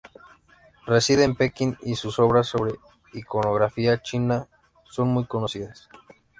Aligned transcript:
Reside 0.87 1.23
en 1.25 1.35
Pekín 1.35 1.77
y 1.83 1.93
sus 1.93 2.17
obras 2.17 2.47
sobre 2.47 2.73
iconografía 3.13 4.01
china 4.01 4.47
son 4.89 5.09
muy 5.09 5.27
conocidas. 5.27 5.89